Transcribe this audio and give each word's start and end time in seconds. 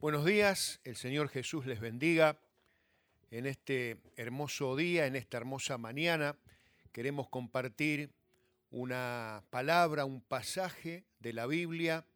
Buenos 0.00 0.24
días, 0.24 0.78
el 0.84 0.94
Señor 0.94 1.28
Jesús 1.28 1.66
les 1.66 1.80
bendiga. 1.80 2.38
En 3.32 3.46
este 3.46 3.96
hermoso 4.14 4.76
día, 4.76 5.06
en 5.06 5.16
esta 5.16 5.38
hermosa 5.38 5.76
mañana, 5.76 6.36
queremos 6.92 7.28
compartir 7.28 8.12
una 8.70 9.42
palabra, 9.50 10.04
un 10.04 10.20
pasaje 10.20 11.02
de 11.18 11.32
la 11.32 11.46
Biblia 11.46 12.06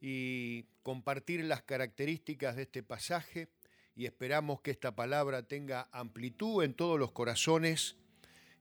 y 0.00 0.64
compartir 0.82 1.44
las 1.44 1.60
características 1.60 2.56
de 2.56 2.62
este 2.62 2.82
pasaje 2.82 3.48
y 3.94 4.06
esperamos 4.06 4.62
que 4.62 4.70
esta 4.70 4.96
palabra 4.96 5.42
tenga 5.42 5.90
amplitud 5.92 6.64
en 6.64 6.72
todos 6.72 6.98
los 6.98 7.12
corazones, 7.12 7.96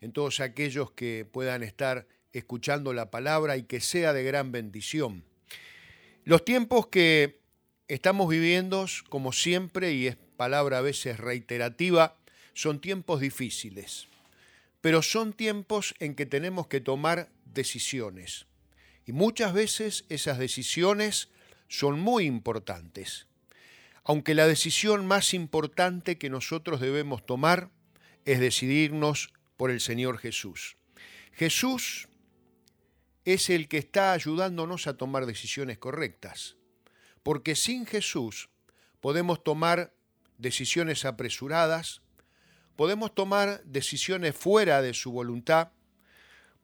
en 0.01 0.11
todos 0.11 0.41
aquellos 0.41 0.91
que 0.91 1.23
puedan 1.23 1.63
estar 1.63 2.07
escuchando 2.33 2.91
la 2.91 3.09
palabra 3.09 3.55
y 3.55 3.63
que 3.63 3.79
sea 3.79 4.11
de 4.11 4.25
gran 4.25 4.51
bendición. 4.51 5.23
Los 6.25 6.43
tiempos 6.43 6.87
que 6.87 7.42
Estamos 7.89 8.29
viviendo, 8.29 8.85
como 9.09 9.33
siempre, 9.33 9.91
y 9.91 10.07
es 10.07 10.15
palabra 10.37 10.77
a 10.77 10.81
veces 10.81 11.19
reiterativa, 11.19 12.15
son 12.53 12.79
tiempos 12.79 13.19
difíciles, 13.19 14.07
pero 14.79 15.01
son 15.01 15.33
tiempos 15.33 15.93
en 15.99 16.15
que 16.15 16.25
tenemos 16.25 16.67
que 16.67 16.79
tomar 16.79 17.29
decisiones. 17.43 18.45
Y 19.05 19.11
muchas 19.11 19.53
veces 19.53 20.05
esas 20.07 20.37
decisiones 20.37 21.27
son 21.67 21.99
muy 21.99 22.25
importantes. 22.25 23.27
Aunque 24.05 24.33
la 24.33 24.47
decisión 24.47 25.05
más 25.05 25.33
importante 25.33 26.17
que 26.17 26.29
nosotros 26.29 26.79
debemos 26.79 27.25
tomar 27.25 27.69
es 28.23 28.39
decidirnos 28.39 29.33
por 29.57 29.71
el 29.71 29.81
Señor 29.81 30.19
Jesús. 30.19 30.77
Jesús 31.33 32.07
es 33.25 33.49
el 33.49 33.67
que 33.67 33.77
está 33.77 34.13
ayudándonos 34.13 34.87
a 34.87 34.95
tomar 34.95 35.25
decisiones 35.25 35.77
correctas 35.77 36.55
porque 37.23 37.55
sin 37.55 37.85
Jesús 37.85 38.49
podemos 39.01 39.43
tomar 39.43 39.93
decisiones 40.37 41.05
apresuradas, 41.05 42.01
podemos 42.75 43.13
tomar 43.15 43.63
decisiones 43.63 44.35
fuera 44.35 44.81
de 44.81 44.93
su 44.93 45.11
voluntad, 45.11 45.71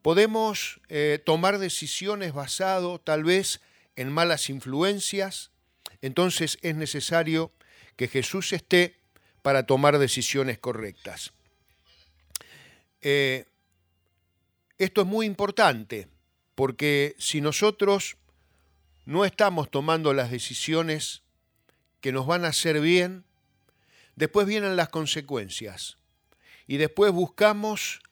podemos 0.02 0.80
eh, 0.88 1.20
tomar 1.24 1.58
decisiones 1.58 2.32
basado 2.32 2.98
tal 3.00 3.24
vez 3.24 3.60
en 3.96 4.12
malas 4.12 4.48
influencias, 4.48 5.50
entonces 6.02 6.58
es 6.62 6.74
necesario 6.76 7.52
que 7.96 8.08
Jesús 8.08 8.52
esté 8.52 8.96
para 9.42 9.66
tomar 9.66 9.98
decisiones 9.98 10.58
correctas. 10.58 11.32
Eh, 13.02 13.46
esto 14.78 15.02
es 15.02 15.06
muy 15.06 15.26
importante 15.26 16.08
porque 16.54 17.14
si 17.18 17.40
nosotros 17.40 18.16
no 19.10 19.24
estamos 19.24 19.68
tomando 19.72 20.14
las 20.14 20.30
decisiones 20.30 21.24
que 22.00 22.12
nos 22.12 22.28
van 22.28 22.44
a 22.44 22.50
hacer 22.50 22.80
bien, 22.80 23.24
después 24.14 24.46
vienen 24.46 24.76
las 24.76 24.88
consecuencias 24.88 25.96
y 26.68 26.76
después 26.76 27.10
buscamos 27.10 28.02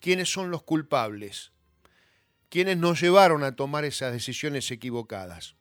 quiénes 0.00 0.28
son 0.28 0.50
los 0.50 0.64
culpables, 0.64 1.52
quiénes 2.48 2.78
nos 2.78 3.00
llevaron 3.00 3.44
a 3.44 3.54
tomar 3.54 3.84
esas 3.84 4.12
decisiones 4.12 4.68
equivocadas. 4.72 5.54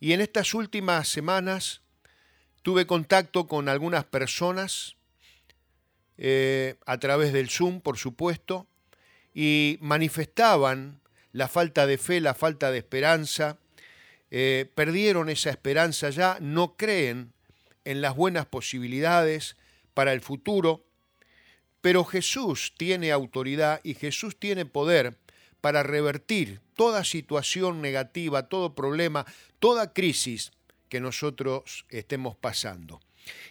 Y 0.00 0.12
en 0.12 0.22
estas 0.22 0.54
últimas 0.54 1.06
semanas 1.06 1.82
tuve 2.62 2.88
contacto 2.88 3.46
con 3.46 3.68
algunas 3.68 4.06
personas 4.06 4.96
eh, 6.18 6.74
a 6.84 6.98
través 6.98 7.32
del 7.32 7.48
Zoom, 7.48 7.80
por 7.80 7.96
supuesto, 7.96 8.66
y 9.32 9.78
manifestaban 9.80 11.00
la 11.30 11.46
falta 11.46 11.86
de 11.86 11.96
fe, 11.96 12.20
la 12.20 12.34
falta 12.34 12.72
de 12.72 12.78
esperanza, 12.78 13.60
eh, 14.30 14.70
perdieron 14.74 15.28
esa 15.28 15.50
esperanza 15.50 16.10
ya, 16.10 16.38
no 16.40 16.76
creen 16.76 17.32
en 17.84 18.00
las 18.00 18.14
buenas 18.14 18.46
posibilidades 18.46 19.56
para 19.94 20.12
el 20.12 20.20
futuro, 20.20 20.84
pero 21.80 22.04
Jesús 22.04 22.74
tiene 22.76 23.10
autoridad 23.10 23.80
y 23.82 23.94
Jesús 23.94 24.38
tiene 24.38 24.66
poder 24.66 25.16
para 25.60 25.82
revertir 25.82 26.60
toda 26.74 27.04
situación 27.04 27.82
negativa, 27.82 28.48
todo 28.48 28.74
problema, 28.74 29.26
toda 29.58 29.92
crisis 29.92 30.52
que 30.88 31.00
nosotros 31.00 31.86
estemos 31.88 32.36
pasando. 32.36 33.00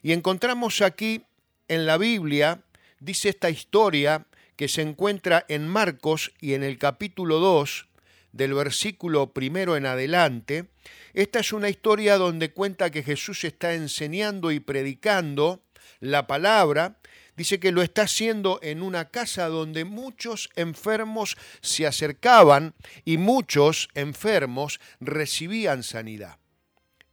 Y 0.01 0.13
encontramos 0.13 0.81
aquí 0.81 1.23
en 1.67 1.85
la 1.85 1.97
Biblia, 1.97 2.61
dice 2.99 3.29
esta 3.29 3.49
historia 3.49 4.25
que 4.55 4.67
se 4.67 4.81
encuentra 4.81 5.45
en 5.47 5.67
Marcos 5.67 6.31
y 6.39 6.53
en 6.53 6.63
el 6.63 6.77
capítulo 6.77 7.39
2, 7.39 7.87
del 8.31 8.53
versículo 8.53 9.33
primero 9.33 9.75
en 9.75 9.85
adelante, 9.85 10.69
esta 11.13 11.39
es 11.39 11.53
una 11.53 11.69
historia 11.69 12.17
donde 12.17 12.51
cuenta 12.51 12.91
que 12.91 13.03
Jesús 13.03 13.43
está 13.43 13.73
enseñando 13.73 14.51
y 14.51 14.59
predicando 14.59 15.63
la 15.99 16.27
palabra. 16.27 16.99
Dice 17.35 17.59
que 17.59 17.71
lo 17.71 17.81
está 17.81 18.03
haciendo 18.03 18.59
en 18.61 18.81
una 18.81 19.09
casa 19.09 19.47
donde 19.47 19.85
muchos 19.85 20.49
enfermos 20.55 21.37
se 21.61 21.87
acercaban 21.87 22.75
y 23.05 23.17
muchos 23.17 23.89
enfermos 23.95 24.79
recibían 24.99 25.83
sanidad. 25.83 26.37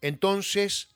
Entonces, 0.00 0.88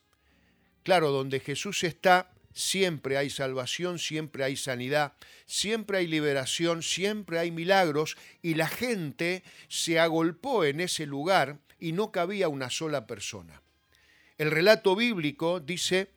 claro, 0.82 1.10
donde 1.10 1.40
Jesús 1.40 1.84
está, 1.84 2.32
siempre 2.60 3.16
hay 3.16 3.30
salvación, 3.30 3.98
siempre 3.98 4.44
hay 4.44 4.56
sanidad, 4.56 5.14
siempre 5.46 5.98
hay 5.98 6.06
liberación, 6.06 6.82
siempre 6.82 7.38
hay 7.38 7.50
milagros 7.50 8.16
y 8.42 8.54
la 8.54 8.68
gente 8.68 9.42
se 9.68 9.98
agolpó 9.98 10.64
en 10.64 10.80
ese 10.80 11.06
lugar 11.06 11.58
y 11.78 11.92
no 11.92 12.12
cabía 12.12 12.48
una 12.48 12.70
sola 12.70 13.06
persona. 13.06 13.62
El 14.38 14.50
relato 14.50 14.94
bíblico 14.94 15.60
dice, 15.60 16.10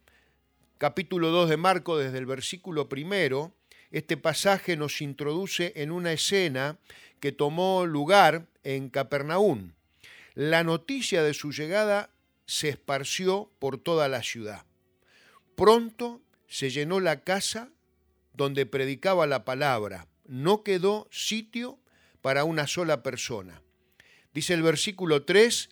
capítulo 0.77 1.29
2 1.29 1.49
de 1.49 1.57
Marco, 1.57 1.97
desde 1.97 2.17
el 2.17 2.25
versículo 2.25 2.89
primero, 2.89 3.53
este 3.91 4.17
pasaje 4.17 4.75
nos 4.75 5.01
introduce 5.01 5.73
en 5.75 5.91
una 5.91 6.13
escena 6.13 6.77
que 7.19 7.31
tomó 7.31 7.85
lugar 7.85 8.47
en 8.63 8.89
Capernaum. 8.89 9.73
La 10.33 10.63
noticia 10.63 11.21
de 11.21 11.33
su 11.33 11.51
llegada 11.51 12.09
se 12.45 12.69
esparció 12.69 13.51
por 13.59 13.77
toda 13.77 14.07
la 14.09 14.23
ciudad. 14.23 14.65
Pronto 15.55 16.22
se 16.53 16.69
llenó 16.69 16.99
la 16.99 17.21
casa 17.21 17.71
donde 18.35 18.67
predicaba 18.67 19.25
la 19.25 19.43
palabra. 19.43 20.07
No 20.25 20.61
quedó 20.61 21.07
sitio 21.09 21.79
para 22.21 22.43
una 22.43 22.67
sola 22.67 23.01
persona. 23.01 23.63
Dice 24.35 24.53
el 24.53 24.61
versículo 24.61 25.25
3, 25.25 25.69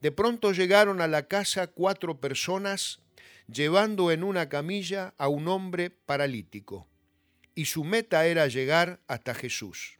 de 0.00 0.10
pronto 0.10 0.52
llegaron 0.52 1.02
a 1.02 1.06
la 1.06 1.28
casa 1.28 1.66
cuatro 1.66 2.18
personas 2.18 3.00
llevando 3.46 4.10
en 4.10 4.24
una 4.24 4.48
camilla 4.48 5.12
a 5.18 5.28
un 5.28 5.48
hombre 5.48 5.90
paralítico, 5.90 6.88
y 7.54 7.66
su 7.66 7.84
meta 7.84 8.24
era 8.24 8.46
llegar 8.46 9.00
hasta 9.08 9.34
Jesús. 9.34 9.98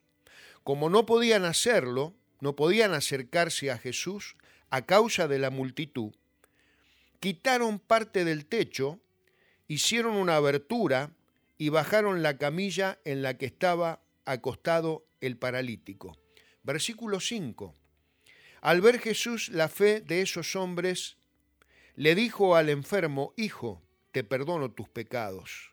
Como 0.65 0.89
no 0.89 1.05
podían 1.05 1.45
hacerlo, 1.45 2.15
no 2.41 2.57
podían 2.57 2.95
acercarse 2.95 3.71
a 3.71 3.77
Jesús 3.77 4.37
a 4.71 4.87
causa 4.87 5.29
de 5.29 5.39
la 5.39 5.51
multitud, 5.51 6.15
quitaron 7.21 7.79
parte 7.79 8.25
del 8.25 8.47
techo 8.47 8.99
hicieron 9.69 10.17
una 10.17 10.37
abertura 10.37 11.13
y 11.59 11.69
bajaron 11.69 12.23
la 12.23 12.39
camilla 12.39 12.99
en 13.05 13.23
la 13.23 13.39
que 13.39 13.47
estaba 13.47 14.03
acostado 14.25 15.07
el 15.21 15.37
paralítico. 15.37 16.19
Versículo 16.63 17.21
5. 17.21 17.75
Al 18.61 18.81
ver 18.81 18.99
Jesús 19.01 19.49
la 19.49 19.69
fe 19.69 20.01
de 20.01 20.23
esos 20.23 20.55
hombres, 20.57 21.17
le 21.97 22.15
dijo 22.15 22.57
al 22.57 22.69
enfermo, 22.69 23.35
Hijo, 23.37 23.83
te 24.13 24.25
perdono 24.25 24.71
tus 24.71 24.89
pecados. 24.89 25.73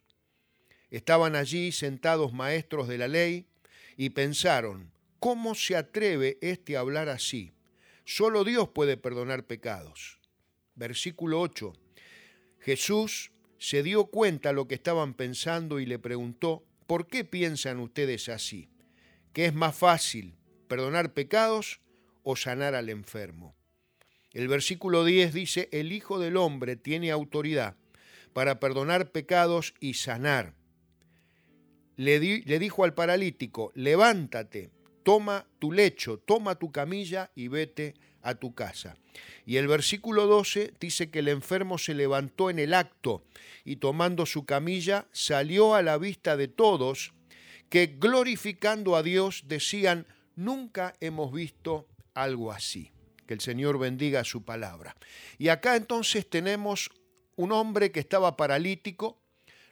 Estaban 0.90 1.36
allí 1.36 1.72
sentados 1.72 2.34
maestros 2.34 2.88
de 2.88 2.98
la 2.98 3.08
ley 3.08 3.46
y 3.96 4.10
pensaron, 4.12 4.92
¿cómo 5.20 5.54
se 5.54 5.76
atreve 5.76 6.38
éste 6.42 6.78
a 6.78 6.80
hablar 6.80 7.10
así? 7.10 7.52
Solo 8.06 8.44
Dios 8.44 8.70
puede 8.70 8.98
perdonar 8.98 9.46
pecados. 9.46 10.20
Versículo 10.76 11.42
8. 11.42 11.74
Jesús 12.60 13.32
se 13.60 13.84
dio 13.84 14.06
cuenta 14.06 14.54
lo 14.54 14.68
que 14.68 14.76
estaban 14.76 15.14
pensando 15.14 15.80
y 15.80 15.86
le 15.86 16.00
preguntó, 16.00 16.64
¿por 16.88 17.08
qué 17.08 17.26
piensan 17.26 17.80
ustedes 17.80 18.30
así? 18.30 18.70
¿Qué 19.34 19.46
es 19.46 19.54
más 19.54 19.76
fácil, 19.76 20.36
perdonar 20.68 21.14
pecados 21.14 21.82
o 22.24 22.36
sanar 22.36 22.74
al 22.74 22.90
enfermo? 22.90 23.56
El 24.32 24.48
versículo 24.48 25.04
10 25.04 25.34
dice, 25.34 25.70
el 25.72 25.92
Hijo 25.92 26.20
del 26.20 26.38
Hombre 26.38 26.78
tiene 26.78 27.12
autoridad 27.12 27.76
para 28.32 28.60
perdonar 28.60 29.12
pecados 29.12 29.74
y 29.80 29.96
sanar. 29.96 30.54
Le, 31.98 32.20
le 32.20 32.60
dijo 32.60 32.86
al 32.86 32.94
paralítico, 32.94 33.72
levántate, 33.76 34.72
toma 35.04 35.48
tu 35.60 35.74
lecho, 35.74 36.20
toma 36.20 36.56
tu 36.56 36.72
camilla 36.72 37.32
y 37.36 37.50
vete 37.50 37.96
a 38.22 38.36
tu 38.36 38.54
casa. 38.54 38.98
Y 39.46 39.58
el 39.58 39.68
versículo 39.68 40.28
12 40.28 40.74
dice 40.80 41.10
que 41.10 41.20
el 41.20 41.28
enfermo 41.28 41.78
se 41.78 41.94
levantó 41.94 42.50
en 42.50 42.60
el 42.60 42.74
acto 42.74 43.24
y 43.66 43.78
tomando 43.78 44.26
su 44.26 44.46
camilla 44.46 45.08
salió 45.12 45.76
a 45.76 45.82
la 45.82 45.98
vista 45.98 46.38
de 46.38 46.48
todos, 46.48 47.14
que 47.70 47.98
glorificando 48.00 48.96
a 48.96 49.04
Dios 49.04 49.44
decían, 49.48 50.08
nunca 50.36 50.96
hemos 51.00 51.32
visto 51.32 51.88
algo 52.14 52.52
así. 52.52 52.92
Que 53.28 53.36
el 53.36 53.42
Señor 53.42 53.78
bendiga 53.78 54.24
su 54.24 54.44
palabra. 54.44 54.96
Y 55.38 55.50
acá 55.50 55.76
entonces 55.76 56.28
tenemos 56.28 56.90
un 57.36 57.52
hombre 57.52 57.92
que 57.92 58.00
estaba 58.00 58.36
paralítico, 58.38 59.22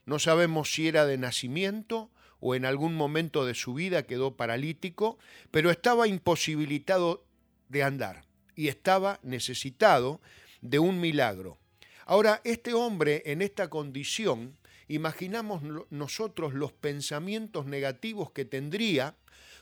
no 0.06 0.20
sabemos 0.20 0.72
si 0.72 0.88
era 0.88 1.06
de 1.06 1.18
nacimiento 1.18 2.12
o 2.40 2.54
en 2.56 2.66
algún 2.66 2.94
momento 2.94 3.46
de 3.46 3.56
su 3.56 3.74
vida 3.74 4.04
quedó 4.04 4.38
paralítico, 4.38 5.18
pero 5.50 5.72
estaba 5.72 6.08
imposibilitado 6.08 7.26
de 7.68 7.84
andar 7.84 8.27
y 8.58 8.68
estaba 8.68 9.22
necesitado 9.24 10.20
de 10.60 10.80
un 10.80 11.00
milagro. 11.00 11.58
Ahora, 12.06 12.42
este 12.44 12.74
hombre 12.74 13.24
en 13.26 13.42
esta 13.42 13.70
condición, 13.70 14.58
imaginamos 14.90 15.62
nosotros 15.90 16.54
los 16.54 16.74
pensamientos 16.74 17.66
negativos 17.66 18.32
que 18.32 18.44
tendría, 18.44 19.16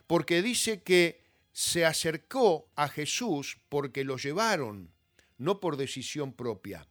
porque 0.07 0.41
dice 0.41 0.81
que 0.81 1.21
se 1.51 1.85
acercó 1.85 2.67
a 2.75 2.87
Jesús 2.87 3.57
porque 3.69 4.03
lo 4.03 4.17
llevaron, 4.17 4.91
no 5.37 5.59
por 5.59 5.77
decisión 5.77 6.33
propia. 6.33 6.87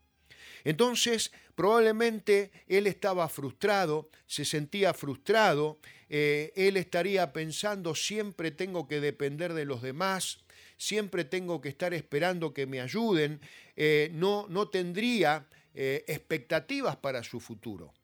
Entonces, 0.64 1.32
probablemente 1.54 2.50
él 2.66 2.86
estaba 2.86 3.28
frustrado, 3.28 4.10
se 4.26 4.44
sentía 4.44 4.94
frustrado, 4.94 5.78
eh, 6.16 6.52
él 6.54 6.76
estaría 6.76 7.32
pensando, 7.32 7.96
siempre 7.96 8.52
tengo 8.52 8.86
que 8.86 9.00
depender 9.00 9.52
de 9.52 9.64
los 9.64 9.82
demás, 9.82 10.44
siempre 10.76 11.24
tengo 11.24 11.60
que 11.60 11.68
estar 11.68 11.92
esperando 11.92 12.54
que 12.54 12.66
me 12.66 12.80
ayuden, 12.80 13.40
eh, 13.74 14.10
no, 14.12 14.46
no 14.48 14.68
tendría 14.68 15.48
eh, 15.74 16.04
expectativas 16.06 16.94
para 16.94 17.24
su 17.24 17.40
futuro. 17.40 17.94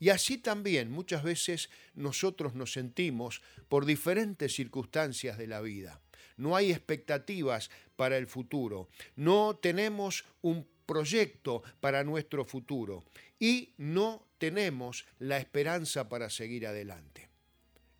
Y 0.00 0.08
así 0.08 0.38
también 0.38 0.90
muchas 0.90 1.22
veces 1.22 1.70
nosotros 1.94 2.56
nos 2.56 2.72
sentimos 2.72 3.42
por 3.68 3.86
diferentes 3.86 4.56
circunstancias 4.56 5.38
de 5.38 5.46
la 5.46 5.60
vida. 5.60 6.00
No 6.36 6.56
hay 6.56 6.72
expectativas 6.72 7.70
para 7.94 8.16
el 8.18 8.26
futuro. 8.26 8.88
No 9.14 9.54
tenemos 9.54 10.24
un 10.40 10.66
proyecto 10.84 11.62
para 11.78 12.02
nuestro 12.02 12.44
futuro. 12.44 13.04
Y 13.38 13.74
no 13.76 14.26
tenemos 14.38 15.06
la 15.20 15.38
esperanza 15.38 16.08
para 16.08 16.28
seguir 16.28 16.66
adelante. 16.66 17.31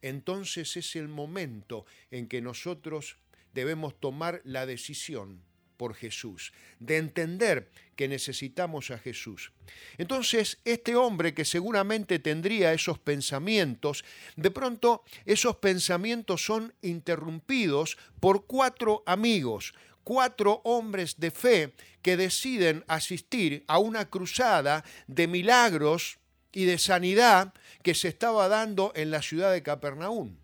Entonces 0.03 0.77
es 0.77 0.97
el 0.97 1.09
momento 1.09 1.87
en 2.11 2.29
que 2.29 2.43
nosotros 2.43 3.17
debemos 3.55 3.99
tomar 3.99 4.41
la 4.45 4.67
decisión 4.67 5.41
por 5.77 5.95
Jesús, 5.95 6.53
de 6.79 6.99
entender 6.99 7.69
que 7.97 8.07
necesitamos 8.07 8.93
a 8.93 8.99
Jesús. 8.99 9.51
Entonces, 9.99 10.59
este 10.65 10.95
hombre 10.95 11.35
que 11.35 11.45
seguramente 11.45 12.21
tendría 12.21 12.73
esos 12.73 13.01
pensamientos, 13.01 14.05
de 14.37 14.53
pronto 14.53 15.03
esos 15.25 15.57
pensamientos 15.57 16.45
son 16.45 16.73
interrumpidos 16.83 17.99
por 18.21 18.47
cuatro 18.47 19.03
amigos, 19.07 19.75
cuatro 20.05 20.61
hombres 20.65 21.19
de 21.19 21.33
fe 21.33 21.73
que 22.01 22.17
deciden 22.17 22.85
asistir 22.87 23.65
a 23.67 23.79
una 23.79 24.09
cruzada 24.09 24.85
de 25.09 25.27
milagros 25.27 26.19
y 26.53 26.65
de 26.65 26.79
sanidad 26.79 27.53
que 27.83 27.95
se 27.95 28.09
estaba 28.09 28.49
dando 28.49 28.93
en 28.95 29.11
la 29.11 29.23
ciudad 29.23 29.53
de 29.53 29.63
Capernaum. 29.63 30.37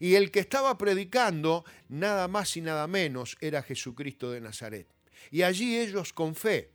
Y 0.00 0.14
el 0.14 0.30
que 0.30 0.40
estaba 0.40 0.78
predicando, 0.78 1.64
nada 1.88 2.28
más 2.28 2.56
y 2.56 2.60
nada 2.60 2.86
menos, 2.86 3.36
era 3.40 3.62
Jesucristo 3.62 4.30
de 4.30 4.40
Nazaret. 4.40 4.86
Y 5.30 5.42
allí 5.42 5.78
ellos 5.78 6.12
con 6.12 6.34
fe 6.34 6.70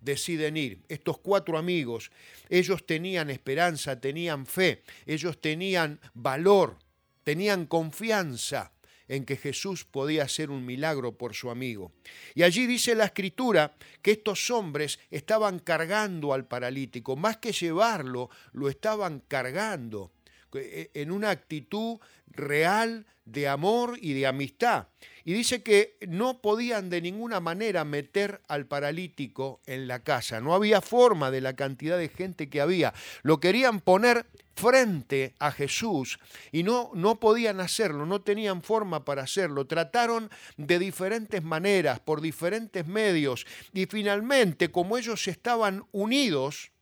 deciden 0.00 0.56
ir. 0.56 0.82
Estos 0.88 1.18
cuatro 1.18 1.58
amigos, 1.58 2.10
ellos 2.48 2.86
tenían 2.86 3.30
esperanza, 3.30 4.00
tenían 4.00 4.46
fe, 4.46 4.82
ellos 5.06 5.40
tenían 5.40 6.00
valor, 6.14 6.78
tenían 7.24 7.66
confianza 7.66 8.72
en 9.08 9.24
que 9.24 9.36
Jesús 9.36 9.84
podía 9.84 10.24
hacer 10.24 10.50
un 10.50 10.64
milagro 10.64 11.16
por 11.16 11.34
su 11.34 11.50
amigo. 11.50 11.92
Y 12.34 12.42
allí 12.42 12.66
dice 12.66 12.94
la 12.94 13.06
escritura 13.06 13.74
que 14.02 14.12
estos 14.12 14.50
hombres 14.50 14.98
estaban 15.10 15.58
cargando 15.58 16.32
al 16.32 16.46
paralítico, 16.46 17.16
más 17.16 17.38
que 17.38 17.52
llevarlo, 17.52 18.30
lo 18.52 18.68
estaban 18.68 19.20
cargando. 19.26 20.12
Eh, 20.54 20.90
en 20.94 21.10
una 21.10 21.28
actitud 21.28 21.98
real 22.28 23.04
de 23.26 23.48
amor 23.48 23.98
y 24.00 24.14
de 24.14 24.26
amistad. 24.26 24.88
Y 25.24 25.34
dice 25.34 25.62
que 25.62 25.98
no 26.08 26.40
podían 26.40 26.88
de 26.88 27.02
ninguna 27.02 27.38
manera 27.40 27.84
meter 27.84 28.40
al 28.48 28.66
paralítico 28.66 29.60
en 29.66 29.86
la 29.86 30.02
casa. 30.02 30.40
No 30.40 30.54
había 30.54 30.80
forma 30.80 31.30
de 31.30 31.42
la 31.42 31.54
cantidad 31.54 31.98
de 31.98 32.08
gente 32.08 32.48
que 32.48 32.62
había. 32.62 32.94
Lo 33.22 33.40
querían 33.40 33.80
poner 33.80 34.24
frente 34.58 35.34
a 35.38 35.52
Jesús 35.52 36.18
y 36.50 36.64
no, 36.64 36.90
no 36.94 37.20
podían 37.20 37.60
hacerlo, 37.60 38.06
no 38.06 38.22
tenían 38.22 38.60
forma 38.62 39.04
para 39.04 39.22
hacerlo. 39.22 39.66
Trataron 39.66 40.30
de 40.56 40.80
diferentes 40.80 41.42
maneras, 41.44 42.00
por 42.00 42.20
diferentes 42.20 42.84
medios 42.86 43.46
y 43.72 43.86
finalmente, 43.86 44.72
como 44.72 44.98
ellos 44.98 45.28
estaban 45.28 45.86
unidos, 45.92 46.72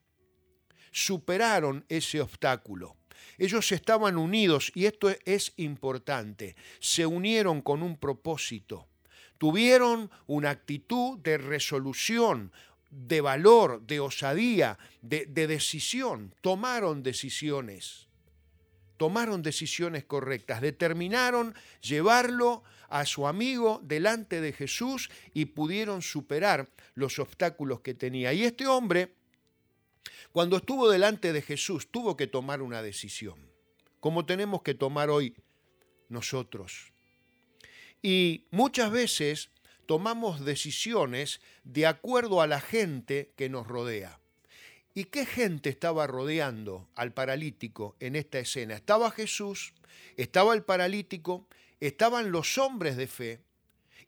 superaron 0.90 1.84
ese 1.90 2.22
obstáculo. 2.22 2.96
Ellos 3.36 3.70
estaban 3.70 4.16
unidos 4.16 4.72
y 4.74 4.86
esto 4.86 5.10
es 5.26 5.52
importante. 5.56 6.56
Se 6.80 7.04
unieron 7.04 7.60
con 7.60 7.82
un 7.82 7.98
propósito. 7.98 8.88
Tuvieron 9.36 10.10
una 10.26 10.48
actitud 10.48 11.18
de 11.18 11.36
resolución, 11.36 12.52
de 12.96 13.20
valor, 13.20 13.82
de 13.86 14.00
osadía, 14.00 14.78
de, 15.02 15.26
decisión. 15.26 16.34
Tomaron 16.40 17.02
decisiones. 17.02 18.08
Tomaron 18.96 19.42
decisiones 19.42 20.04
correctas. 20.04 20.60
Determinaron 20.62 21.54
llevarlo 21.82 22.62
a 22.88 23.04
su 23.04 23.26
amigo 23.26 23.80
delante 23.84 24.40
de 24.40 24.52
Jesús 24.52 25.10
y 25.34 25.46
pudieron 25.46 26.00
superar 26.00 26.70
los 26.94 27.18
obstáculos 27.18 27.80
que 27.80 27.94
tenía. 27.94 28.32
Y 28.32 28.44
este 28.44 28.66
hombre 28.66 29.14
cuando 30.32 30.58
estuvo 30.58 30.90
delante 30.90 31.32
de 31.32 31.40
Jesús, 31.40 31.88
tuvo 31.90 32.16
que 32.16 32.26
tomar 32.26 32.60
una 32.60 32.82
decisión, 32.82 33.50
como 34.00 34.26
tenemos 34.26 34.60
que 34.60 34.74
tomar 34.74 35.08
hoy 35.08 35.34
nosotros. 36.10 36.92
Y 38.02 38.44
muchas 38.50 38.90
veces 38.90 39.50
tomamos 39.86 40.44
decisiones 40.44 41.40
de 41.64 41.86
acuerdo 41.86 42.40
a 42.40 42.46
la 42.46 42.60
gente 42.60 43.32
que 43.36 43.48
nos 43.48 43.66
rodea. 43.66 44.20
¿Y 44.94 45.04
qué 45.04 45.26
gente 45.26 45.68
estaba 45.68 46.06
rodeando 46.06 46.88
al 46.94 47.12
paralítico 47.12 47.96
en 48.00 48.16
esta 48.16 48.38
escena? 48.38 48.74
Estaba 48.74 49.10
Jesús, 49.10 49.74
estaba 50.16 50.54
el 50.54 50.62
paralítico, 50.62 51.46
estaban 51.80 52.30
los 52.30 52.58
hombres 52.58 52.96
de 52.96 53.06
fe, 53.06 53.40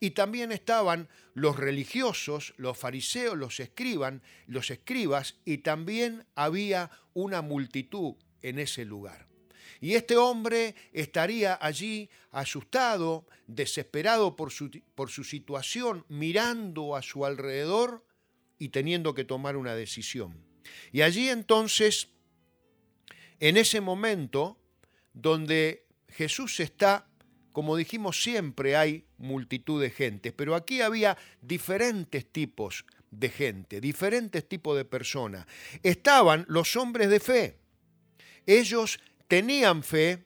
y 0.01 0.11
también 0.11 0.53
estaban 0.53 1.09
los 1.35 1.57
religiosos, 1.57 2.55
los 2.57 2.79
fariseos, 2.79 3.37
los 3.37 3.59
escriban, 3.61 4.23
los 4.47 4.71
escribas, 4.71 5.37
y 5.45 5.59
también 5.59 6.25
había 6.35 6.91
una 7.15 7.43
multitud 7.43 8.15
en 8.43 8.59
ese 8.59 8.85
lugar. 8.85 9.27
Y 9.81 9.95
este 9.95 10.17
hombre 10.17 10.75
estaría 10.93 11.59
allí 11.61 12.11
asustado, 12.31 13.27
desesperado 13.47 14.37
por 14.37 14.51
su, 14.51 14.71
por 14.95 15.11
su 15.11 15.25
situación, 15.25 16.05
mirando 16.09 16.97
a 16.97 17.03
su 17.03 17.25
alrededor 17.25 18.05
y 18.59 18.71
teniendo 18.71 19.15
que 19.15 19.25
tomar 19.25 19.57
una 19.57 19.75
decisión. 19.75 20.45
Y 20.93 21.03
allí 21.03 21.29
entonces, 21.29 22.09
en 23.41 23.57
ese 23.57 23.81
momento 23.81 24.59
donde 25.13 25.87
Jesús 26.09 26.61
está 26.61 27.09
como 27.59 27.75
dijimos, 27.75 28.23
siempre 28.23 28.77
hay 28.77 29.05
multitud 29.17 29.83
de 29.83 29.91
gente, 29.91 30.31
pero 30.31 30.55
aquí 30.55 30.81
había 30.81 31.19
diferentes 31.43 32.25
tipos 32.31 32.85
de 33.11 33.31
gente, 33.31 33.81
diferentes 33.81 34.49
tipos 34.49 34.77
de 34.77 34.85
personas. 34.85 35.45
Estaban 35.83 36.45
los 36.49 36.77
hombres 36.77 37.11
de 37.11 37.19
fe. 37.19 37.59
Ellos 38.47 39.01
tenían 39.29 39.83
fe 39.83 40.25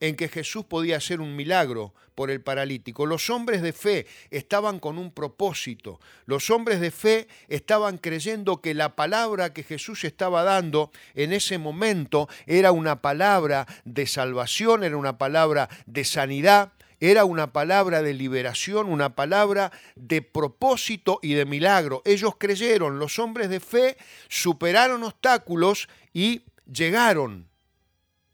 en 0.00 0.14
que 0.14 0.28
Jesús 0.28 0.64
podía 0.64 0.98
hacer 0.98 1.20
un 1.20 1.34
milagro 1.34 1.94
por 2.14 2.30
el 2.30 2.40
paralítico. 2.40 3.06
Los 3.06 3.30
hombres 3.30 3.62
de 3.62 3.72
fe 3.72 4.06
estaban 4.30 4.78
con 4.78 4.98
un 4.98 5.10
propósito. 5.10 6.00
Los 6.26 6.50
hombres 6.50 6.80
de 6.80 6.90
fe 6.90 7.28
estaban 7.48 7.98
creyendo 7.98 8.60
que 8.60 8.74
la 8.74 8.94
palabra 8.94 9.52
que 9.52 9.64
Jesús 9.64 10.04
estaba 10.04 10.44
dando 10.44 10.90
en 11.14 11.32
ese 11.32 11.58
momento 11.58 12.28
era 12.46 12.72
una 12.72 13.02
palabra 13.02 13.66
de 13.84 14.06
salvación, 14.06 14.84
era 14.84 14.96
una 14.96 15.18
palabra 15.18 15.68
de 15.86 16.04
sanidad, 16.04 16.72
era 17.00 17.24
una 17.24 17.52
palabra 17.52 18.02
de 18.02 18.14
liberación, 18.14 18.88
una 18.88 19.14
palabra 19.14 19.72
de 19.94 20.22
propósito 20.22 21.20
y 21.22 21.34
de 21.34 21.44
milagro. 21.44 22.02
Ellos 22.04 22.34
creyeron, 22.38 22.98
los 22.98 23.18
hombres 23.18 23.48
de 23.48 23.60
fe 23.60 23.96
superaron 24.28 25.04
obstáculos 25.04 25.88
y 26.12 26.42
llegaron 26.66 27.48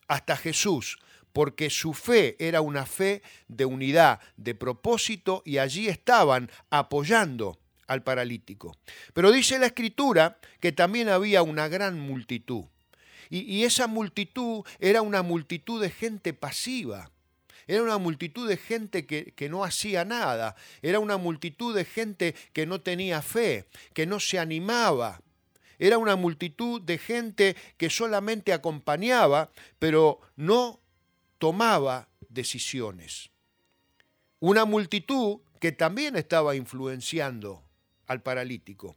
hasta 0.09 0.37
Jesús 0.37 0.99
porque 1.35 1.69
su 1.69 1.95
fe 1.95 2.37
era 2.39 2.61
una 2.61 2.87
fe 2.87 3.21
de 3.49 3.65
unidad, 3.65 4.21
de 4.37 4.55
propósito, 4.55 5.43
y 5.45 5.59
allí 5.59 5.89
estaban 5.89 6.49
apoyando 6.71 7.59
al 7.89 8.05
paralítico. 8.05 8.77
Pero 9.13 9.33
dice 9.33 9.59
la 9.59 9.67
escritura 9.67 10.39
que 10.61 10.71
también 10.71 11.09
había 11.09 11.43
una 11.43 11.67
gran 11.67 11.99
multitud. 11.99 12.67
Y, 13.31 13.65
esa 13.65 13.89
multitud 13.89 14.65
era 14.79 15.03
una 15.03 15.23
multitud 15.23 15.83
de 15.83 15.91
gente 15.91 16.35
pasiva. 16.35 17.11
Era 17.67 17.83
una 17.83 17.99
multitud 17.99 18.49
de 18.49 18.57
gente 18.57 19.05
que, 19.05 19.33
que, 19.33 19.49
no 19.49 19.65
hacía 19.65 20.05
nada. 20.05 20.55
Era 20.83 21.01
una 21.01 21.17
multitud 21.17 21.75
de 21.75 21.85
gente 21.85 22.37
que 22.53 22.65
no 22.65 22.81
tenía 22.81 23.23
fe, 23.23 23.67
que 23.93 24.07
no 24.07 24.21
se 24.21 24.39
animaba. 24.39 25.21
Era 25.85 25.99
una 25.99 26.17
multitud 26.17 26.81
de 26.81 26.97
gente 26.97 27.57
que 27.77 27.91
solamente 27.91 28.55
acompañaba, 28.55 29.51
pero 29.79 30.19
no 30.35 30.81
tomaba 31.37 32.09
decisiones. 32.31 33.29
Una 34.41 34.65
multitud 34.65 35.41
que 35.61 35.73
también 35.73 36.17
estaba 36.17 36.57
influenciando 36.57 37.63
al 38.07 38.23
paralítico. 38.23 38.97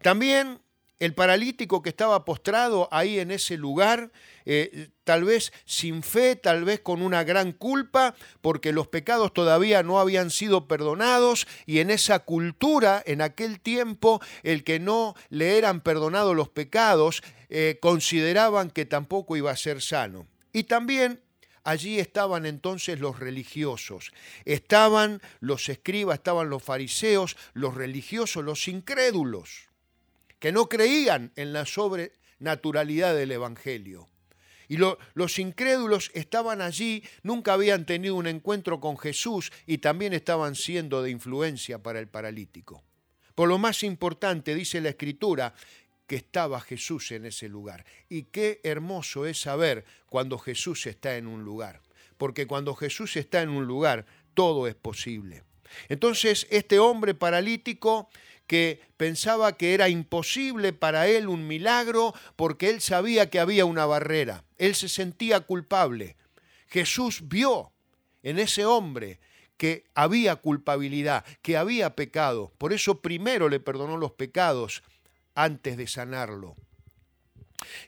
También 0.00 0.62
el 1.02 1.14
paralítico 1.14 1.82
que 1.82 1.88
estaba 1.88 2.24
postrado 2.24 2.88
ahí 2.92 3.18
en 3.18 3.32
ese 3.32 3.56
lugar, 3.56 4.12
eh, 4.44 4.90
tal 5.02 5.24
vez 5.24 5.52
sin 5.64 6.04
fe, 6.04 6.36
tal 6.36 6.64
vez 6.64 6.78
con 6.78 7.02
una 7.02 7.24
gran 7.24 7.50
culpa, 7.50 8.14
porque 8.40 8.70
los 8.70 8.86
pecados 8.86 9.34
todavía 9.34 9.82
no 9.82 9.98
habían 9.98 10.30
sido 10.30 10.68
perdonados 10.68 11.48
y 11.66 11.80
en 11.80 11.90
esa 11.90 12.20
cultura, 12.20 13.02
en 13.04 13.20
aquel 13.20 13.58
tiempo, 13.58 14.20
el 14.44 14.62
que 14.62 14.78
no 14.78 15.16
le 15.28 15.58
eran 15.58 15.80
perdonados 15.80 16.36
los 16.36 16.50
pecados, 16.50 17.24
eh, 17.48 17.78
consideraban 17.82 18.70
que 18.70 18.84
tampoco 18.86 19.36
iba 19.36 19.50
a 19.50 19.56
ser 19.56 19.82
sano. 19.82 20.28
Y 20.52 20.64
también 20.64 21.20
Allí 21.64 22.00
estaban 22.00 22.44
entonces 22.44 22.98
los 22.98 23.20
religiosos, 23.20 24.12
estaban 24.44 25.22
los 25.38 25.68
escribas, 25.68 26.16
estaban 26.18 26.50
los 26.50 26.60
fariseos, 26.60 27.36
los 27.54 27.76
religiosos, 27.76 28.44
los 28.44 28.66
incrédulos 28.66 29.68
que 30.42 30.50
no 30.50 30.68
creían 30.68 31.30
en 31.36 31.52
la 31.52 31.64
sobrenaturalidad 31.64 33.14
del 33.14 33.30
Evangelio. 33.30 34.08
Y 34.66 34.76
los 34.76 35.38
incrédulos 35.38 36.10
estaban 36.14 36.60
allí, 36.60 37.04
nunca 37.22 37.52
habían 37.52 37.86
tenido 37.86 38.16
un 38.16 38.26
encuentro 38.26 38.80
con 38.80 38.98
Jesús 38.98 39.52
y 39.68 39.78
también 39.78 40.12
estaban 40.12 40.56
siendo 40.56 41.00
de 41.00 41.10
influencia 41.10 41.80
para 41.80 42.00
el 42.00 42.08
paralítico. 42.08 42.82
Por 43.36 43.48
lo 43.48 43.56
más 43.58 43.84
importante, 43.84 44.56
dice 44.56 44.80
la 44.80 44.88
Escritura, 44.88 45.54
que 46.08 46.16
estaba 46.16 46.60
Jesús 46.60 47.12
en 47.12 47.26
ese 47.26 47.48
lugar. 47.48 47.84
Y 48.08 48.24
qué 48.24 48.60
hermoso 48.64 49.26
es 49.26 49.40
saber 49.40 49.84
cuando 50.08 50.38
Jesús 50.38 50.86
está 50.86 51.16
en 51.16 51.28
un 51.28 51.44
lugar. 51.44 51.82
Porque 52.18 52.48
cuando 52.48 52.74
Jesús 52.74 53.16
está 53.16 53.42
en 53.42 53.50
un 53.50 53.66
lugar, 53.66 54.06
todo 54.34 54.66
es 54.66 54.74
posible. 54.74 55.44
Entonces, 55.88 56.46
este 56.50 56.80
hombre 56.80 57.14
paralítico 57.14 58.10
que 58.46 58.80
pensaba 58.96 59.56
que 59.56 59.74
era 59.74 59.88
imposible 59.88 60.72
para 60.72 61.06
él 61.08 61.28
un 61.28 61.46
milagro 61.46 62.14
porque 62.36 62.70
él 62.70 62.80
sabía 62.80 63.30
que 63.30 63.40
había 63.40 63.64
una 63.64 63.86
barrera. 63.86 64.44
Él 64.58 64.74
se 64.74 64.88
sentía 64.88 65.40
culpable. 65.40 66.16
Jesús 66.68 67.28
vio 67.28 67.72
en 68.22 68.38
ese 68.38 68.64
hombre 68.64 69.20
que 69.56 69.84
había 69.94 70.36
culpabilidad, 70.36 71.24
que 71.40 71.56
había 71.56 71.94
pecado. 71.94 72.52
Por 72.58 72.72
eso 72.72 73.00
primero 73.00 73.48
le 73.48 73.60
perdonó 73.60 73.96
los 73.96 74.12
pecados 74.12 74.82
antes 75.34 75.76
de 75.76 75.86
sanarlo. 75.86 76.56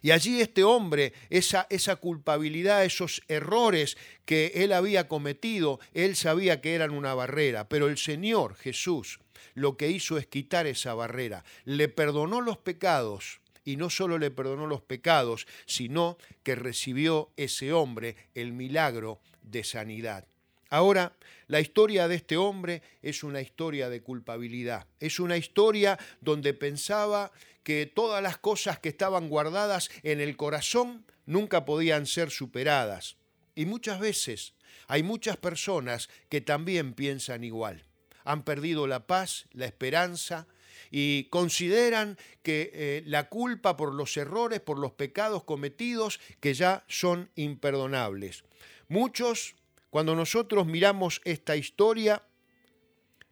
Y 0.01 0.11
allí 0.11 0.41
este 0.41 0.63
hombre, 0.63 1.13
esa, 1.29 1.67
esa, 1.69 1.95
culpabilidad, 1.97 2.85
esos 2.85 3.21
errores 3.27 3.97
que 4.25 4.51
él 4.55 4.73
había 4.73 5.07
cometido, 5.07 5.79
él 5.93 6.15
sabía 6.15 6.61
que 6.61 6.75
eran 6.75 6.91
una 6.91 7.13
barrera, 7.13 7.67
pero 7.67 7.87
el 7.87 7.97
Señor 7.97 8.55
Jesús 8.55 9.19
lo 9.55 9.77
que 9.77 9.89
hizo 9.89 10.17
es 10.17 10.27
quitar 10.27 10.67
esa 10.67 10.93
barrera. 10.93 11.43
Le 11.63 11.87
perdonó 11.87 12.41
los 12.41 12.57
pecados 12.57 13.39
y 13.63 13.77
no 13.77 13.89
solo 13.89 14.19
le 14.19 14.29
perdonó 14.29 14.67
los 14.67 14.81
pecados, 14.81 15.47
sino 15.65 16.17
que 16.43 16.55
recibió 16.55 17.31
ese 17.35 17.73
hombre 17.73 18.15
el 18.35 18.53
milagro 18.53 19.19
de 19.41 19.63
sanidad. 19.63 20.27
Ahora, 20.69 21.13
la 21.47 21.59
historia 21.59 22.07
de 22.07 22.15
este 22.15 22.37
hombre 22.37 22.81
es 23.01 23.23
una 23.23 23.41
historia 23.41 23.89
de 23.89 24.01
culpabilidad, 24.01 24.87
es 24.99 25.19
una 25.19 25.37
historia 25.37 25.97
donde 26.21 26.53
pensaba 26.53 27.31
que 27.65 27.85
todas 27.85 28.23
las 28.23 28.37
cosas 28.37 28.79
que 28.79 28.87
estaban 28.87 29.27
guardadas 29.27 29.89
en 30.03 30.21
el 30.21 30.37
corazón 30.37 31.05
nunca 31.25 31.65
podían 31.65 32.05
ser 32.05 32.31
superadas. 32.31 33.17
Y 33.55 33.65
muchas 33.65 33.99
veces 33.99 34.53
hay 34.87 35.03
muchas 35.03 35.35
personas 35.35 36.07
que 36.29 36.39
también 36.39 36.93
piensan 36.93 37.43
igual 37.43 37.83
han 38.25 38.43
perdido 38.43 38.87
la 38.87 39.07
paz, 39.07 39.45
la 39.53 39.65
esperanza 39.65 40.47
y 40.91 41.25
consideran 41.25 42.17
que 42.43 42.71
eh, 42.73 43.03
la 43.05 43.29
culpa 43.29 43.77
por 43.77 43.93
los 43.93 44.17
errores, 44.17 44.59
por 44.59 44.77
los 44.77 44.91
pecados 44.91 45.43
cometidos, 45.43 46.19
que 46.41 46.53
ya 46.53 46.83
son 46.87 47.29
imperdonables. 47.35 48.43
Muchos, 48.87 49.55
cuando 49.89 50.15
nosotros 50.15 50.65
miramos 50.65 51.21
esta 51.23 51.55
historia, 51.55 52.23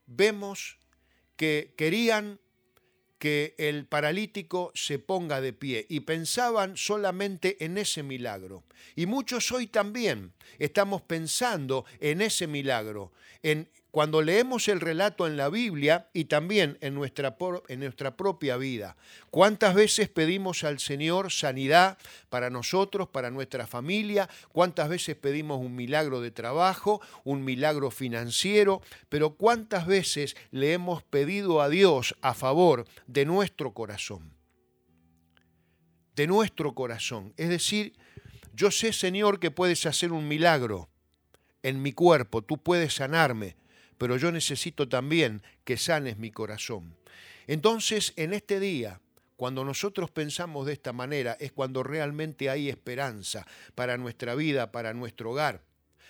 vemos 0.06 0.78
que 1.36 1.74
querían 1.76 2.40
que 3.24 3.56
el 3.58 3.86
paralítico 3.86 4.74
se 4.76 5.00
ponga 5.00 5.40
de 5.40 5.54
pie 5.54 5.86
y 5.88 6.02
pensaban 6.02 6.76
solamente 6.76 7.64
en 7.64 7.78
ese 7.78 8.04
milagro. 8.04 8.66
Y 8.98 9.06
muchos 9.06 9.50
hoy 9.54 9.68
también 9.68 10.34
estamos 10.60 11.04
pensando 11.04 11.86
en 12.02 12.22
ese 12.22 12.48
milagro, 12.48 13.14
en 13.42 13.70
cuando 13.94 14.24
leemos 14.24 14.70
el 14.70 14.82
relato 14.82 15.28
en 15.28 15.38
la 15.38 15.50
Biblia 15.50 16.10
y 16.14 16.26
también 16.26 16.80
en 16.82 16.96
nuestra, 16.96 17.38
en 17.68 17.80
nuestra 17.80 18.18
propia 18.18 18.58
vida. 18.58 18.98
¿Cuántas 19.30 19.76
veces 19.76 20.10
pedimos 20.10 20.64
al 20.64 20.80
Señor 20.80 21.32
sanidad 21.32 22.00
para 22.30 22.50
nosotros, 22.50 23.08
para 23.10 23.30
nuestra 23.30 23.68
familia? 23.68 24.28
¿Cuántas 24.52 24.90
veces 24.90 25.16
pedimos 25.16 25.60
un 25.60 25.76
milagro 25.76 26.22
de 26.22 26.32
trabajo, 26.32 27.02
un 27.24 27.46
milagro 27.46 27.92
financiero? 27.92 28.82
Pero 29.10 29.36
¿cuántas 29.36 29.86
veces 29.86 30.36
le 30.50 30.74
hemos 30.74 31.04
pedido 31.04 31.62
a 31.62 31.70
Dios 31.70 32.16
a 32.22 32.34
favor 32.34 32.86
de 33.06 33.26
nuestro 33.26 33.76
corazón? 33.76 34.34
De 36.16 36.26
nuestro 36.26 36.74
corazón. 36.74 37.32
Es 37.38 37.50
decir, 37.50 37.94
yo 38.56 38.72
sé, 38.72 38.92
Señor, 38.92 39.40
que 39.40 39.52
puedes 39.52 39.86
hacer 39.86 40.12
un 40.12 40.28
milagro 40.28 40.90
en 41.62 41.84
mi 41.84 41.94
cuerpo, 41.94 42.42
tú 42.42 42.58
puedes 42.58 42.96
sanarme 42.96 43.62
pero 43.98 44.18
yo 44.18 44.32
necesito 44.32 44.88
también 44.88 45.42
que 45.64 45.78
sanes 45.78 46.18
mi 46.18 46.32
corazón. 46.32 46.96
Entonces, 47.48 48.14
en 48.16 48.34
este 48.34 48.60
día, 48.60 49.00
cuando 49.36 49.66
nosotros 49.66 50.12
pensamos 50.12 50.66
de 50.66 50.74
esta 50.74 50.94
manera, 50.94 51.36
es 51.40 51.52
cuando 51.52 51.84
realmente 51.84 52.50
hay 52.50 52.70
esperanza 52.70 53.46
para 53.76 53.98
nuestra 53.98 54.36
vida, 54.36 54.72
para 54.72 54.94
nuestro 54.94 55.32
hogar. 55.32 55.62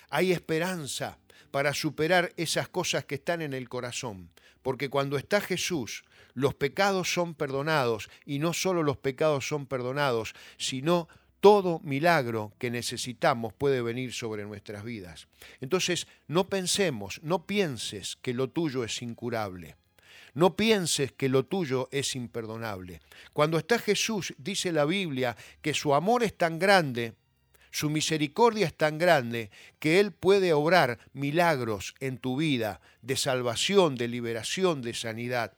Hay 0.09 0.31
esperanza 0.31 1.17
para 1.49 1.73
superar 1.73 2.33
esas 2.37 2.67
cosas 2.69 3.05
que 3.05 3.15
están 3.15 3.41
en 3.41 3.53
el 3.53 3.69
corazón. 3.69 4.29
Porque 4.61 4.89
cuando 4.89 5.17
está 5.17 5.41
Jesús, 5.41 6.03
los 6.33 6.55
pecados 6.55 7.13
son 7.13 7.35
perdonados 7.35 8.09
y 8.25 8.39
no 8.39 8.53
solo 8.53 8.83
los 8.83 8.97
pecados 8.97 9.47
son 9.47 9.65
perdonados, 9.65 10.33
sino 10.57 11.07
todo 11.43 11.81
milagro 11.83 12.53
que 12.57 12.71
necesitamos 12.71 13.51
puede 13.51 13.81
venir 13.81 14.13
sobre 14.13 14.45
nuestras 14.45 14.85
vidas. 14.85 15.27
Entonces, 15.59 16.07
no 16.29 16.47
pensemos, 16.47 17.19
no 17.21 17.45
pienses 17.45 18.15
que 18.21 18.33
lo 18.33 18.49
tuyo 18.49 18.85
es 18.85 19.01
incurable. 19.01 19.75
No 20.35 20.55
pienses 20.55 21.11
que 21.11 21.27
lo 21.27 21.43
tuyo 21.43 21.89
es 21.91 22.15
imperdonable. 22.15 23.01
Cuando 23.33 23.57
está 23.57 23.77
Jesús, 23.77 24.33
dice 24.37 24.71
la 24.71 24.85
Biblia, 24.85 25.35
que 25.61 25.73
su 25.73 25.93
amor 25.93 26.23
es 26.23 26.33
tan 26.37 26.59
grande, 26.59 27.13
su 27.71 27.89
misericordia 27.89 28.65
es 28.65 28.77
tan 28.77 28.97
grande, 28.97 29.51
que 29.79 29.99
Él 29.99 30.13
puede 30.13 30.53
obrar 30.53 30.97
milagros 31.11 31.93
en 31.99 32.19
tu 32.19 32.37
vida 32.37 32.79
de 33.01 33.17
salvación, 33.17 33.97
de 33.97 34.07
liberación, 34.07 34.81
de 34.81 34.93
sanidad. 34.93 35.51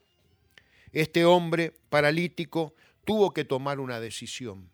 Este 0.93 1.25
hombre 1.25 1.73
paralítico 1.89 2.73
tuvo 3.05 3.35
que 3.35 3.45
tomar 3.45 3.79
una 3.79 3.99
decisión 3.99 4.73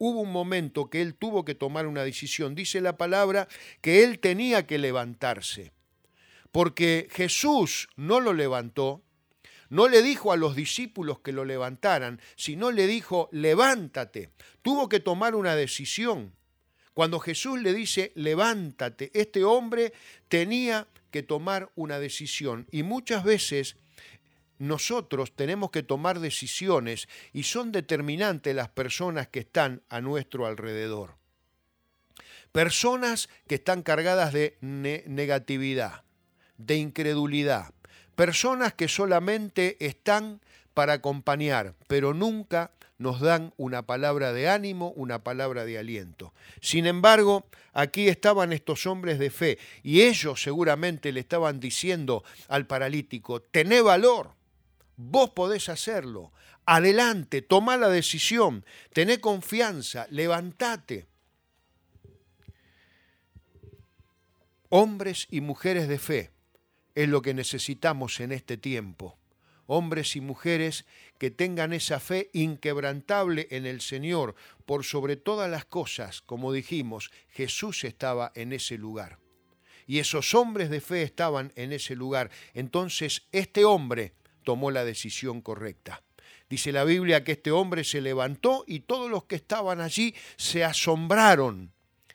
hubo 0.00 0.22
un 0.22 0.32
momento 0.32 0.88
que 0.88 1.02
él 1.02 1.14
tuvo 1.14 1.44
que 1.44 1.54
tomar 1.54 1.86
una 1.86 2.02
decisión. 2.02 2.54
Dice 2.54 2.80
la 2.80 2.96
palabra 2.96 3.46
que 3.82 4.02
él 4.02 4.18
tenía 4.18 4.66
que 4.66 4.78
levantarse, 4.78 5.72
porque 6.50 7.06
Jesús 7.12 7.90
no 7.96 8.18
lo 8.18 8.32
levantó, 8.32 9.02
no 9.68 9.88
le 9.88 10.02
dijo 10.02 10.32
a 10.32 10.38
los 10.38 10.56
discípulos 10.56 11.20
que 11.20 11.32
lo 11.32 11.44
levantaran, 11.44 12.18
sino 12.34 12.72
le 12.72 12.86
dijo, 12.86 13.28
levántate. 13.30 14.30
Tuvo 14.62 14.88
que 14.88 15.00
tomar 15.00 15.34
una 15.36 15.54
decisión. 15.54 16.34
Cuando 16.94 17.20
Jesús 17.20 17.60
le 17.60 17.72
dice, 17.72 18.10
levántate, 18.16 19.10
este 19.14 19.44
hombre 19.44 19.92
tenía 20.28 20.88
que 21.10 21.22
tomar 21.22 21.70
una 21.76 22.00
decisión. 22.00 22.66
Y 22.72 22.82
muchas 22.82 23.22
veces 23.22 23.76
nosotros 24.60 25.34
tenemos 25.34 25.70
que 25.70 25.82
tomar 25.82 26.20
decisiones 26.20 27.08
y 27.32 27.44
son 27.44 27.72
determinantes 27.72 28.54
las 28.54 28.68
personas 28.68 29.26
que 29.26 29.40
están 29.40 29.82
a 29.88 30.02
nuestro 30.02 30.46
alrededor. 30.46 31.16
Personas 32.52 33.30
que 33.48 33.54
están 33.54 33.82
cargadas 33.82 34.34
de 34.34 34.58
negatividad, 34.60 36.04
de 36.58 36.76
incredulidad, 36.76 37.72
personas 38.14 38.74
que 38.74 38.86
solamente 38.86 39.78
están 39.80 40.42
para 40.74 40.92
acompañar, 40.92 41.74
pero 41.86 42.12
nunca 42.12 42.72
nos 42.98 43.20
dan 43.20 43.54
una 43.56 43.86
palabra 43.86 44.34
de 44.34 44.50
ánimo, 44.50 44.90
una 44.90 45.24
palabra 45.24 45.64
de 45.64 45.78
aliento. 45.78 46.34
Sin 46.60 46.86
embargo, 46.86 47.46
aquí 47.72 48.08
estaban 48.08 48.52
estos 48.52 48.86
hombres 48.86 49.18
de 49.18 49.30
fe 49.30 49.58
y 49.82 50.02
ellos 50.02 50.42
seguramente 50.42 51.12
le 51.12 51.20
estaban 51.20 51.60
diciendo 51.60 52.24
al 52.48 52.66
paralítico, 52.66 53.40
tené 53.40 53.80
valor, 53.80 54.38
Vos 55.02 55.30
podés 55.30 55.70
hacerlo. 55.70 56.30
Adelante, 56.66 57.40
toma 57.40 57.78
la 57.78 57.88
decisión, 57.88 58.66
tené 58.92 59.18
confianza, 59.18 60.06
levántate. 60.10 61.06
Hombres 64.68 65.26
y 65.30 65.40
mujeres 65.40 65.88
de 65.88 65.98
fe 65.98 66.30
es 66.94 67.08
lo 67.08 67.22
que 67.22 67.32
necesitamos 67.32 68.20
en 68.20 68.30
este 68.30 68.58
tiempo. 68.58 69.18
Hombres 69.64 70.16
y 70.16 70.20
mujeres 70.20 70.84
que 71.16 71.30
tengan 71.30 71.72
esa 71.72 71.98
fe 71.98 72.28
inquebrantable 72.34 73.48
en 73.50 73.64
el 73.64 73.80
Señor. 73.80 74.34
Por 74.66 74.84
sobre 74.84 75.16
todas 75.16 75.50
las 75.50 75.64
cosas, 75.64 76.20
como 76.20 76.52
dijimos, 76.52 77.10
Jesús 77.30 77.84
estaba 77.84 78.32
en 78.34 78.52
ese 78.52 78.76
lugar. 78.76 79.18
Y 79.86 79.98
esos 79.98 80.34
hombres 80.34 80.68
de 80.68 80.82
fe 80.82 81.02
estaban 81.02 81.52
en 81.56 81.72
ese 81.72 81.96
lugar. 81.96 82.30
Entonces 82.52 83.22
este 83.32 83.64
hombre 83.64 84.12
tomó 84.44 84.70
la 84.70 84.84
decisión 84.84 85.40
correcta. 85.40 86.02
Dice 86.48 86.72
la 86.72 86.84
Biblia 86.84 87.22
que 87.22 87.32
este 87.32 87.52
hombre 87.52 87.84
se 87.84 88.00
levantó 88.00 88.64
y 88.66 88.80
todos 88.80 89.10
los 89.10 89.24
que 89.24 89.36
estaban 89.36 89.80
allí 89.80 90.14
se 90.36 90.64
asombraron 90.64 91.72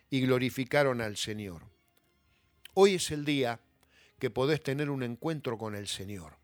y 0.09 0.21
glorificaron 0.21 1.01
al 1.01 1.15
Señor. 1.17 1.63
Hoy 2.73 2.95
es 2.95 3.11
el 3.11 3.23
día 3.23 3.59
que 4.19 4.29
podés 4.29 4.61
tener 4.61 4.89
un 4.89 5.03
encuentro 5.03 5.57
con 5.57 5.75
el 5.75 5.87
Señor. 5.87 6.37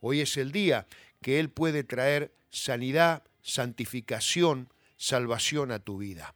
Hoy 0.00 0.20
es 0.20 0.36
el 0.36 0.52
día 0.52 0.86
que 1.20 1.40
Él 1.40 1.50
puede 1.50 1.82
traer 1.84 2.32
sanidad, 2.50 3.24
santificación, 3.42 4.68
salvación 4.96 5.72
a 5.72 5.80
tu 5.80 5.98
vida. 5.98 6.34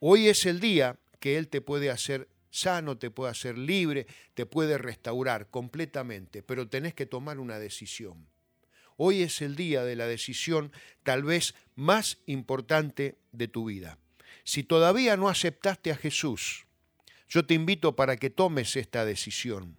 Hoy 0.00 0.28
es 0.28 0.44
el 0.44 0.60
día 0.60 0.96
que 1.20 1.38
Él 1.38 1.48
te 1.48 1.60
puede 1.60 1.90
hacer 1.90 2.28
sano, 2.50 2.98
te 2.98 3.10
puede 3.10 3.30
hacer 3.30 3.58
libre, 3.58 4.06
te 4.34 4.46
puede 4.46 4.78
restaurar 4.78 5.50
completamente, 5.50 6.42
pero 6.42 6.68
tenés 6.68 6.94
que 6.94 7.06
tomar 7.06 7.38
una 7.38 7.58
decisión. 7.58 8.26
Hoy 8.96 9.22
es 9.22 9.42
el 9.42 9.54
día 9.54 9.84
de 9.84 9.94
la 9.94 10.06
decisión 10.06 10.72
tal 11.04 11.22
vez 11.22 11.54
más 11.76 12.18
importante 12.26 13.16
de 13.32 13.46
tu 13.46 13.66
vida. 13.66 13.98
Si 14.44 14.64
todavía 14.64 15.16
no 15.16 15.28
aceptaste 15.28 15.92
a 15.92 15.96
Jesús, 15.96 16.66
yo 17.28 17.44
te 17.44 17.54
invito 17.54 17.94
para 17.94 18.16
que 18.16 18.30
tomes 18.30 18.74
esta 18.76 19.04
decisión. 19.04 19.76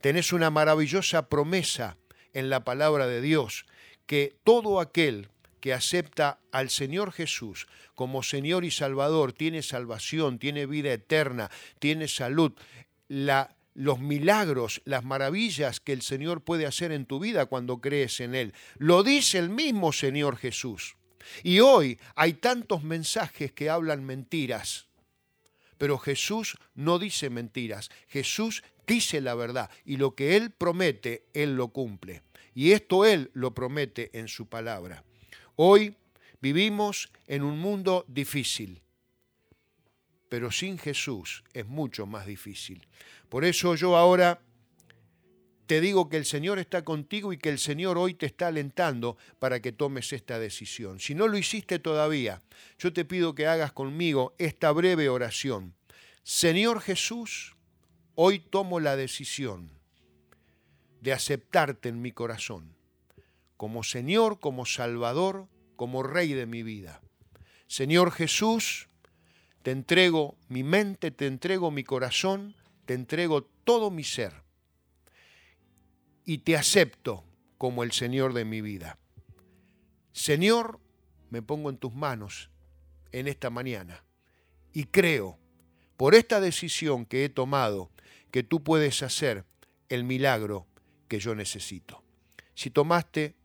Tenés 0.00 0.32
una 0.32 0.50
maravillosa 0.50 1.28
promesa 1.28 1.96
en 2.32 2.48
la 2.48 2.64
palabra 2.64 3.06
de 3.06 3.20
Dios, 3.20 3.66
que 4.06 4.36
todo 4.44 4.80
aquel 4.80 5.28
que 5.62 5.72
acepta 5.72 6.40
al 6.50 6.68
Señor 6.68 7.12
Jesús 7.12 7.68
como 7.94 8.22
Señor 8.22 8.64
y 8.64 8.70
Salvador 8.70 9.32
tiene 9.32 9.62
salvación, 9.62 10.38
tiene 10.38 10.66
vida 10.66 10.92
eterna, 10.92 11.50
tiene 11.78 12.08
salud. 12.08 12.52
La, 13.06 13.56
los 13.74 14.00
milagros, 14.00 14.82
las 14.84 15.04
maravillas 15.04 15.78
que 15.78 15.92
el 15.92 16.02
Señor 16.02 16.42
puede 16.42 16.66
hacer 16.66 16.90
en 16.90 17.06
tu 17.06 17.20
vida 17.20 17.46
cuando 17.46 17.80
crees 17.80 18.20
en 18.20 18.34
Él. 18.34 18.54
Lo 18.76 19.04
dice 19.04 19.38
el 19.38 19.50
mismo 19.50 19.92
Señor 19.92 20.36
Jesús. 20.36 20.96
Y 21.44 21.60
hoy 21.60 22.00
hay 22.16 22.34
tantos 22.34 22.82
mensajes 22.82 23.52
que 23.52 23.70
hablan 23.70 24.04
mentiras 24.04 24.88
pero 25.82 25.98
Jesús 25.98 26.58
no 26.76 27.00
dice 27.00 27.28
mentiras, 27.28 27.90
Jesús 28.06 28.62
dice 28.86 29.20
la 29.20 29.34
verdad 29.34 29.68
y 29.84 29.96
lo 29.96 30.14
que 30.14 30.36
Él 30.36 30.52
promete, 30.52 31.24
Él 31.34 31.56
lo 31.56 31.72
cumple. 31.72 32.22
Y 32.54 32.70
esto 32.70 33.04
Él 33.04 33.32
lo 33.34 33.52
promete 33.52 34.16
en 34.16 34.28
su 34.28 34.46
palabra. 34.46 35.02
Hoy 35.56 35.96
vivimos 36.40 37.10
en 37.26 37.42
un 37.42 37.58
mundo 37.58 38.04
difícil, 38.08 38.80
pero 40.28 40.50
sin 40.50 40.78
Jesús 40.78 41.44
es 41.52 41.66
mucho 41.66 42.06
más 42.06 42.26
difícil. 42.26 42.86
Por 43.28 43.44
eso 43.44 43.74
yo 43.74 43.96
ahora 43.96 44.40
te 45.66 45.80
digo 45.80 46.08
que 46.08 46.16
el 46.16 46.24
Señor 46.24 46.58
está 46.58 46.84
contigo 46.84 47.32
y 47.32 47.38
que 47.38 47.48
el 47.48 47.58
Señor 47.58 47.96
hoy 47.96 48.14
te 48.14 48.26
está 48.26 48.48
alentando 48.48 49.16
para 49.38 49.60
que 49.60 49.72
tomes 49.72 50.12
esta 50.12 50.38
decisión. 50.38 51.00
Si 51.00 51.14
no 51.14 51.28
lo 51.28 51.38
hiciste 51.38 51.78
todavía, 51.78 52.42
yo 52.78 52.92
te 52.92 53.04
pido 53.04 53.34
que 53.34 53.46
hagas 53.46 53.72
conmigo 53.72 54.34
esta 54.38 54.70
breve 54.72 55.08
oración. 55.08 55.74
Señor 56.22 56.80
Jesús, 56.80 57.56
hoy 58.14 58.38
tomo 58.38 58.80
la 58.80 58.96
decisión 58.96 59.70
de 61.00 61.12
aceptarte 61.12 61.88
en 61.88 62.00
mi 62.00 62.12
corazón, 62.12 62.74
como 63.62 63.84
Señor, 63.84 64.40
como 64.40 64.66
Salvador, 64.66 65.46
como 65.76 66.02
Rey 66.02 66.32
de 66.32 66.46
mi 66.46 66.64
vida. 66.64 67.00
Señor 67.68 68.10
Jesús, 68.10 68.88
te 69.62 69.70
entrego 69.70 70.36
mi 70.48 70.64
mente, 70.64 71.12
te 71.12 71.28
entrego 71.28 71.70
mi 71.70 71.84
corazón, 71.84 72.56
te 72.86 72.94
entrego 72.94 73.44
todo 73.44 73.92
mi 73.92 74.02
ser 74.02 74.32
y 76.24 76.38
te 76.38 76.56
acepto 76.56 77.22
como 77.56 77.84
el 77.84 77.92
Señor 77.92 78.32
de 78.32 78.44
mi 78.44 78.62
vida. 78.62 78.98
Señor, 80.10 80.80
me 81.30 81.40
pongo 81.40 81.70
en 81.70 81.76
tus 81.76 81.94
manos 81.94 82.50
en 83.12 83.28
esta 83.28 83.48
mañana 83.48 84.02
y 84.72 84.86
creo, 84.86 85.38
por 85.96 86.16
esta 86.16 86.40
decisión 86.40 87.06
que 87.06 87.24
he 87.24 87.28
tomado, 87.28 87.92
que 88.32 88.42
tú 88.42 88.64
puedes 88.64 89.04
hacer 89.04 89.44
el 89.88 90.02
milagro 90.02 90.66
que 91.06 91.20
yo 91.20 91.36
necesito. 91.36 92.02
Si 92.56 92.68
tomaste 92.68 93.36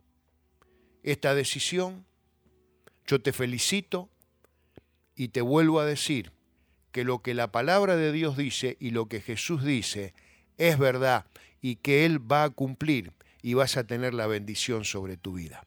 esta 1.02 1.34
decisión, 1.34 2.04
yo 3.06 3.20
te 3.20 3.32
felicito 3.32 4.08
y 5.14 5.28
te 5.28 5.40
vuelvo 5.40 5.80
a 5.80 5.86
decir 5.86 6.32
que 6.92 7.04
lo 7.04 7.20
que 7.20 7.34
la 7.34 7.52
palabra 7.52 7.96
de 7.96 8.12
Dios 8.12 8.36
dice 8.36 8.76
y 8.80 8.90
lo 8.90 9.06
que 9.06 9.20
Jesús 9.20 9.64
dice 9.64 10.14
es 10.56 10.78
verdad 10.78 11.26
y 11.60 11.76
que 11.76 12.04
Él 12.04 12.20
va 12.20 12.44
a 12.44 12.50
cumplir 12.50 13.12
y 13.42 13.54
vas 13.54 13.76
a 13.76 13.84
tener 13.84 14.14
la 14.14 14.26
bendición 14.26 14.84
sobre 14.84 15.16
tu 15.16 15.34
vida. 15.34 15.64